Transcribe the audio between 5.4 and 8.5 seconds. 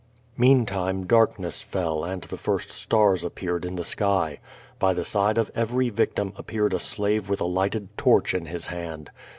every victim appeared a slave with a lighted torch in